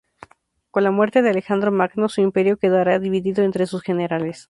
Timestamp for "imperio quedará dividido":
2.21-3.43